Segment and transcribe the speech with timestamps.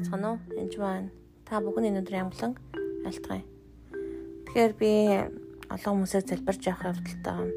[0.00, 0.38] байцгаана уу?
[0.56, 1.12] Энд байна.
[1.44, 2.56] Та бүхэн өнөөдөр ямглан
[3.04, 3.44] альтгая.
[4.48, 4.92] Тэгэхээр би
[5.68, 7.52] олон хүмүүсээ залбирж явах явдалтай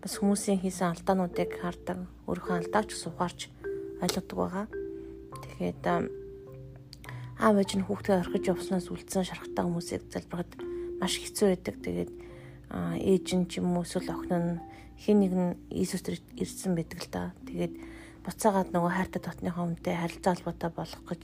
[0.00, 3.52] бас хүмүүсийн хийсэн алдаануудыг хардаг, өөрийнхөө алдаач сухаарч
[4.00, 4.66] ойлгодог байгаа.
[5.36, 5.76] Тэгэхээр
[7.36, 10.56] аав ээж нь хүүхдээ орхиж явснаас үлдсэн шархтаа хүмүүсийг залбирахад
[10.96, 11.76] маш хэцүү байдаг.
[11.84, 12.10] Тэгээд
[13.04, 14.60] ээж нь ч юм уу эсвэл охин нь
[14.96, 16.00] хин нэг нь Иесус
[16.40, 17.22] ирсэн байдаг л да.
[17.44, 17.74] Тэгээд
[18.24, 21.22] буцаагаад нөгөө хайртай дотныхоо хүнтэй харилцаа холбоотой болох гэж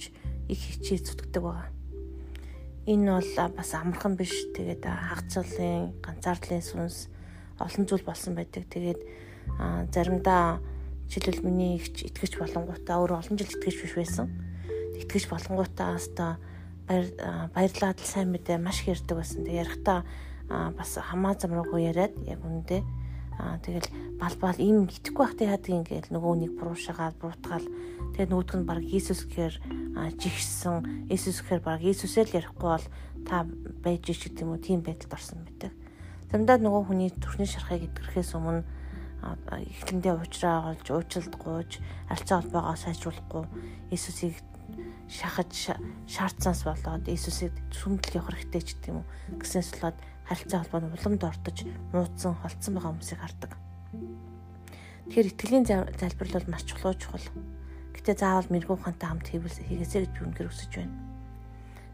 [0.49, 1.69] их хичээ зүтгэдэг байгаа.
[2.87, 4.33] Энэ бол бас амархан биш.
[4.55, 7.11] Тэгээд хагцлын, ганцаардлын сүнс
[7.59, 8.65] олон зүйл болсон байдаг.
[8.71, 9.01] Тэгээд
[9.93, 10.63] заримдаа
[11.11, 14.31] жишээлбэл миний ихч итгэж болонгуудаа өөр олон жил итгэж биш байсан.
[14.97, 16.39] Итгэж болонгуудаа хаста
[16.87, 17.11] баяр
[17.53, 19.45] баярлаад сайн мэдээ маш их ярьдаг байсан.
[19.45, 20.07] Тэг ярихдаа
[20.49, 22.87] бас хамаа замруугүй яриад яг үндэ
[23.37, 27.69] Аа тэгэл балбал ийм итгэхгүй байхдаа яадаг юм гээл нөгөө нэг буруушаагаад буруутгаал.
[28.17, 29.55] Тэгээ нөгөөдг нь баг Иесус гэхээр
[30.17, 31.09] жигсэн.
[31.13, 32.87] Иесус гэхээр баг Иесусээ л ярихгүй бол
[33.29, 33.45] та
[33.85, 34.65] байж ич гэдэг юм уу?
[34.65, 35.73] Тийм байдалд орсон байдаг.
[36.33, 38.65] Замдаа нөгөө хүний төрхний шархыг идэрхээс өмнө
[39.25, 43.45] эхлэндээ уучраа олж уучлалт гуйж арцаа холбоогоо сайжруулахгүй
[43.91, 44.39] Иесусыг
[45.09, 45.79] шахаж
[46.11, 50.95] шаардсанаас болоод Иесусыг сүмдэл явах хэрэгтэй ч гэдэг юм уу гэснээс болоод харилцаа холбоо нь
[50.99, 51.59] уламд ортож
[51.95, 53.53] нууцсан холцсон байгаа хүмүүсийг хардаг.
[55.07, 57.27] Тэгэхээр итгэлийн залбирал бол маш чухал чухал.
[57.95, 60.99] Гэтэ заавал мэрэгүү ухаантай хамт хийгээсэй гэж үнээр өсөж байна.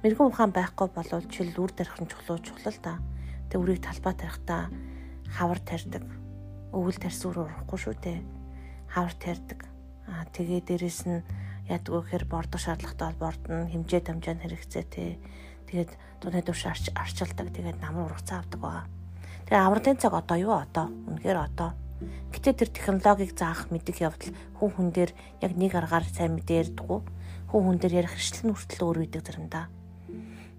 [0.00, 3.04] Мэрэгүү ухаан байхгүй болвол жишээл үр тарих нь чухал чухал та.
[3.52, 4.72] Тэ үрийг талбай тарихтаа
[5.28, 6.04] хавар тарьдаг.
[6.72, 8.20] Өвөл тарьсан үр урахгүй шүү дээ.
[8.88, 9.60] Хавар тарьдаг.
[10.08, 11.20] Аа тэгээ дээрэс нь
[11.68, 15.18] яадаг вэ гэхээр бордох шаардлагатай бол бордно, хэмжээ дамжаа нь хэрэгцээ те
[15.72, 17.48] Тэгээд дууны дэвш арч арчилдаг.
[17.48, 18.84] Тэгээд намар ургацаа авдаг байгаа.
[19.48, 20.92] Тэгээд авралын цаг одоо юу одоо?
[21.08, 21.72] Үнэхээр одоо.
[22.28, 27.00] Гэтэ тэр технологиг заах мэдих явдал хүн хүн дээр яг нэг аргаар сайн мэдэрдэггүй.
[27.48, 29.72] Хүн хүн дээр ярих хэрэгсэл нь хүртэл өөр үйдэг заримдаа.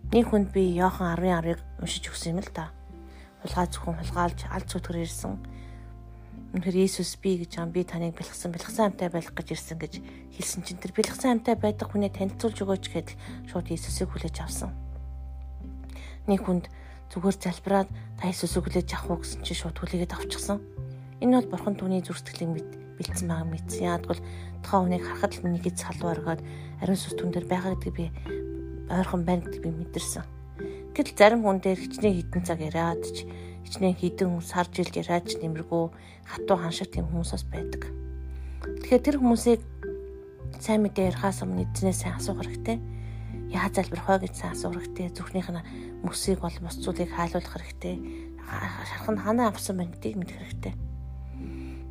[0.09, 2.73] Нэг хүнд би Йохан 10:10-ыг уншиж өгсөн юм л да.
[3.45, 5.37] Хулгай зөвхөн хулгайлж аль зүтгэр ирсэн.
[6.53, 9.93] Үнэхээр Иесус би гэж юм би таныг бэлгсэн бэлгсэн амтай байх гэж ирсэн гэж
[10.37, 13.17] хэлсэн чинь тэр бэлгсэн амтай байдаг хүнээ танилцуулж өгөөч гэдэл
[13.49, 14.69] шууд Иесусыг хүлээж авсан
[16.27, 16.71] нэг хүнд
[17.11, 20.59] зүгээр залбираад та Иесусыг хүлээж авах уу гэсэн чинь шууд хүлээгээд авчихсан.
[21.19, 22.63] Энэ бол бурхан түүний зүрстгэлийг
[22.95, 23.83] бэлдсэн байгаа мэдсэн.
[23.91, 24.23] Яагтвэл
[24.63, 26.41] тухайн хүнийг харахад л миний гэж салуу оргоод
[26.79, 28.05] ариун сүс түн дээр байгаа гэдгийг би
[28.87, 30.23] ойрхон байна гэдгийг би мэдэрсэн.
[30.93, 33.25] Гэтэл зарим хүн дээр хичнээн хитэн цаг яриад ч
[33.65, 35.83] хичнээн хідэн сар жилд яриад ч нэмэргүй
[36.29, 37.89] хатуу ханшиг тийм хүмүүсээс байдаг.
[38.61, 39.61] Тэгэхээр тэр хүмүүсийг
[40.61, 42.77] сайн мэдээ ярихаас өмнө эзнээс сайн асуух хэрэгтэй
[43.53, 45.13] яаж залбирх вэ гэж асуух хэрэгтэй.
[45.13, 45.65] Зүрхнийх нь
[46.01, 47.95] мөсийг бол бус зүйлийг хайлуулах хэрэгтэй.
[48.89, 50.73] Шарх нь ханаа авсан байна гэдгийг мэдэх хэрэгтэй.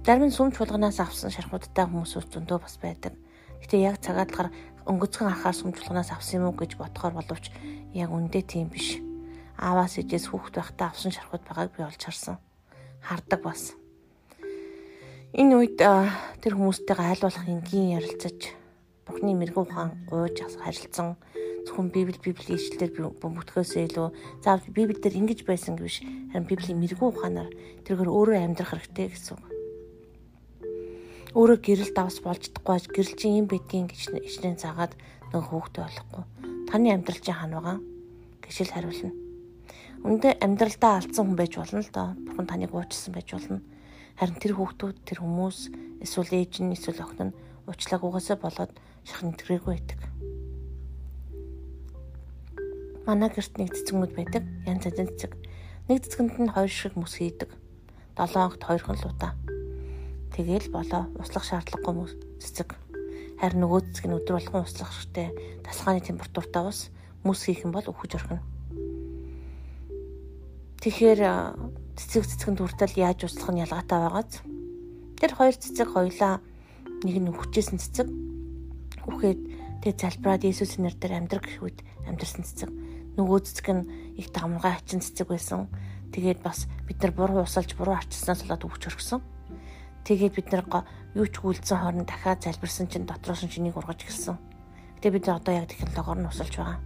[0.02, 3.14] Зарим нь сүмч чуулганаас авсан шархуудтай хүмүүс зөндөө бас байдаг.
[3.62, 4.50] Гэтэ яг цагаад болохоор
[4.86, 7.50] өнгөцгөн анхаар сүмч чуулганаас авсан юм уу гэж бодохоор боловч
[7.94, 8.98] яг үндэ тийм биш.
[9.58, 12.36] Ааваас ижээс хүүхэд байхдаа авсан шархууд байгааг би олж харсан.
[13.02, 13.76] Хардаг бас.
[15.32, 18.58] Энэ үед тэр хүмүүстэйгээ айлуулах энгийн ярилцаж
[19.02, 21.18] Бурхны мэрэгүү ухаан гуйж харилцсан
[21.66, 24.08] зөвхөн Библи Библийн ишлэлээр бөмбөгдөхөөсөө илүү
[24.42, 27.50] заавал Библиэлд ингэж байсан гэвш харин Библийн мэрэгүү ухаанаар
[27.86, 29.61] тэргээр өөрөө амьдрах хэрэгтэй гэсэн үг.
[31.32, 34.92] Өөрөө гэрэл давс болж чадахгүй гэрэл чинь юм байдгийн гэж ичнэн цагаад
[35.32, 36.24] нөгөө хүүхдээ болохгүй.
[36.68, 37.78] Таны амьдрал чинь хань байгаа
[38.44, 39.12] гэшэл хариулна.
[40.04, 42.08] Үндэ амьдралдаа алдсан хүн байж болно л доо.
[42.20, 43.64] Бурхан таныг уучсан байж болно.
[44.20, 45.58] Харин тэр хүүхдүүд тэр хүмүүс
[46.04, 48.72] эсвэл ээж нь эсвэл охин нь уучлааг угаасаа болоод
[49.08, 50.00] шахны тэргээгүй байдаг
[53.06, 54.44] манай гэрт нэг цэцгмүүд байдаг.
[54.66, 55.34] Янзын цэцэг.
[55.90, 57.50] Нэг цэцгэнд нь хоёр шиг мөс хийдэг.
[58.14, 59.34] 7 хоногт хоёрхан луута.
[60.32, 62.08] Тэгээл болоо услах шаардлагагүй
[62.40, 62.76] цэцэг.
[63.40, 65.28] Харин нөгөө цэцэг нь өдөр болгон услах шигтэй
[65.60, 66.88] тасгааны температуртаа ус
[67.24, 68.42] мөс хийх юм бол өхөж орхино.
[70.80, 71.20] Тэгэхээр
[72.00, 74.40] цэцэг цэцгэнд хүртэл яаж услах нь ялгаатай байгааз.
[75.20, 76.40] Тэр хоёр цэцэг хоёлаа
[77.04, 78.08] нэг нь өхчээсэн цэцэг.
[79.06, 79.40] Үхээд
[79.84, 82.70] тэг залбираад Иесусийн нэрээр амьдрах гэхүүд амьдрсан цэцэг
[83.16, 83.82] нөгөө цэцэг нь
[84.16, 85.68] их давмгай хачин цэцэг байсан.
[86.12, 89.20] Тэгээд бас бид нар буруу усалж буруу арчснаас болоод өвч өргсөн.
[90.02, 90.66] Тэгээд бид нар
[91.14, 94.36] юу ч гүйлцэн хооронд дахиад залбирсан чинь дотроос нь чинийг ургаж гэлсэн.
[94.98, 96.80] Гэтэ бид одоо яг технологиор нь усалж байгаа.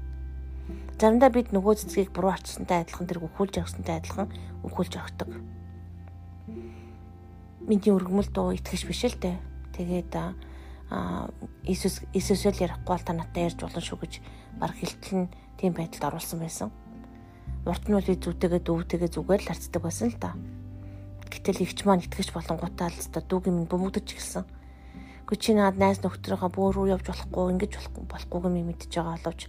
[0.99, 4.29] Заримдаа бид нөгөө цэцгийг буруу арчсантай адилхан тэр өхүүлж явахсантай адилхан
[4.65, 5.31] өхүүлж өгдөг.
[7.69, 9.37] Миний өргөмөл дуу итгэж биш л дээ.
[9.77, 11.29] Тэгээд а
[11.67, 14.13] Иесус Иесусэл ярихгүй бол та надтай ярьж болно шүү гэж
[14.59, 16.71] баг хилтэл нь тийм байдалд оруулсан байсан.
[17.67, 20.39] Урд нь бол зүүтэйгээ дүүтэйгээ зүгээр л харцдаг байсан л та.
[21.31, 24.45] Гэтэл ихч маань итгэж болонгуудаа л та дүүгийн минь бөмбөгдөж эхэлсэн.
[25.27, 29.19] Гэхдээ чи наад найз нөхдрийнхөө бөө рүү явж болохгүй, ингэж болохгүй болохгүйг минь мэдчихэж байгаа
[29.19, 29.41] боловч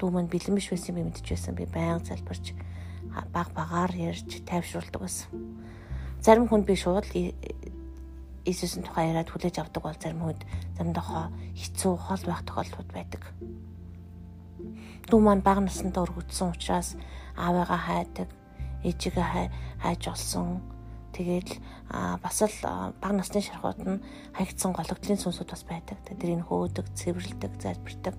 [0.00, 1.52] дүү маань бэлэн биш байсан би мэдчихэж байсан.
[1.52, 2.46] Би байнга залбирч
[3.32, 5.28] баг багаар ярьж тайвшруулдаг байсан.
[6.24, 7.06] Зарим хүнд би шууд
[8.48, 10.40] Иесусийн тухай яриад хүлээж авдаг бол зарим хүнд
[10.80, 13.22] заримдаа хэцүү хол байх тохиолдлууд байдаг.
[15.04, 16.96] Дүү маань бага насндаа өргөдсөн учраас
[17.36, 18.28] аавыгаа хайдаг,
[18.88, 19.52] ээжигээ
[19.84, 20.64] хайж олсон.
[21.18, 21.58] Тэгээд
[22.22, 22.54] бас л
[23.02, 24.02] бага насны шархууд нь
[24.38, 25.98] хаягдсан гологдлын сүнсүүд бас байдаг.
[26.06, 28.14] Тэрийг хөөдөг, цэвэрлдэг, залбирдаг,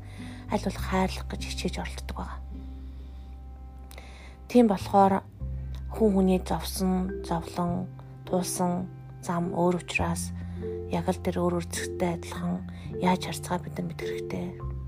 [0.51, 2.44] аль болох хайрлах гэж хичээж оролддог байгаа.
[4.51, 5.24] Тийм болохоор
[5.96, 7.88] хүн хүний зовсон, зовлон,
[8.28, 8.92] туусан
[9.24, 10.36] зам өөр учраас
[10.92, 12.68] яг л тэр өөр өөр зэгтэй адилхан
[13.00, 14.79] яаж харцгаа бид нар мэдэх хэрэгтэй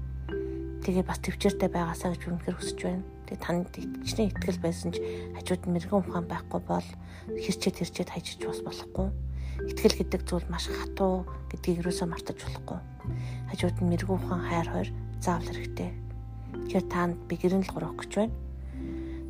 [0.81, 3.05] Тэгээ бас төвчээртэй байгаасаа гэж үнэхээр хүсэж байна.
[3.29, 4.97] Тэгээ танд итгэжний итгэл байсан ч
[5.37, 6.87] хажууд нь мэрэгэн ухаан байхгүй бол
[7.29, 9.07] хэрчээд хэрчээд хайжиж бас болохгүй.
[9.69, 12.79] Итгэл гэдэг зүйл маш хатуу гэдгийг юусоо мартаж болохгүй.
[13.53, 14.89] Хажууд нь мэрэгэн ухаан хайр хоёр
[15.21, 15.89] заавал хэрэгтэй.
[16.65, 18.35] Тэгэхээр танд би гэрэн л гурах гэж байна.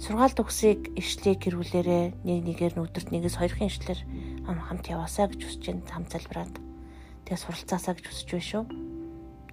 [0.02, 4.00] Сургаалт өгсөйг ишлийг гэрүүлээрээ нэг нэгээр нь өдөрт нэгээс хоёрын ишлэр
[4.48, 5.86] хамт яваасаа гэж хүсэж байна.
[5.94, 6.56] Хам залбираад.
[7.28, 8.64] Тэгээ суралцаасаа гэж хүсэж байна шүү.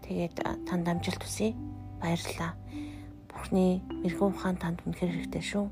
[0.09, 1.53] Тэгээд танд амжилт хүсье.
[2.01, 2.53] Баярлалаа.
[3.29, 5.67] Бурхны мэрэгэн ухаан танд үнэхээр хэрэгтэй шүү.